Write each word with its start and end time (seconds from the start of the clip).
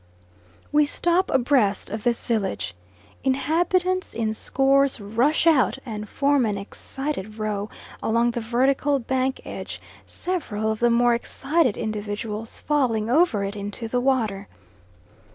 We 0.71 0.87
stop 0.87 1.29
abreast 1.29 1.91
of 1.91 2.03
this 2.03 2.25
village. 2.25 2.73
Inhabitants 3.23 4.15
in 4.15 4.33
scores 4.33 4.99
rush 4.99 5.45
out 5.45 5.77
and 5.85 6.09
form 6.09 6.43
an 6.47 6.57
excited 6.57 7.37
row 7.37 7.69
along 8.01 8.31
the 8.31 8.41
vertical 8.41 8.97
bank 8.97 9.41
edge, 9.45 9.79
several 10.07 10.71
of 10.71 10.79
the 10.79 10.89
more 10.89 11.13
excited 11.13 11.77
individuals 11.77 12.57
falling 12.57 13.11
over 13.11 13.43
it 13.43 13.55
into 13.55 13.87
the 13.87 14.01
water. 14.01 14.47